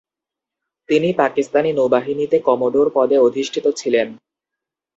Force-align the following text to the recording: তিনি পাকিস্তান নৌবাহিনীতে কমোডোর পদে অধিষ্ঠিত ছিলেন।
তিনি 0.89 1.09
পাকিস্তান 1.17 1.65
নৌবাহিনীতে 1.69 2.37
কমোডোর 2.47 2.87
পদে 2.95 3.17
অধিষ্ঠিত 3.19 3.65
ছিলেন। 3.79 4.07